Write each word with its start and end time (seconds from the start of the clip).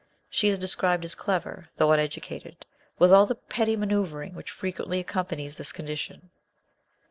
She 0.31 0.47
is 0.47 0.57
described 0.57 1.05
as 1.05 1.13
clever, 1.13 1.69
though 1.75 1.91
uneducated, 1.91 2.65
with 2.97 3.13
all 3.13 3.27
the 3.27 3.35
petty 3.35 3.75
manoeuvring 3.75 4.33
which 4.33 4.49
frequently 4.49 4.99
accompanies 4.99 5.57
this 5.57 5.71
condition. 5.71 6.31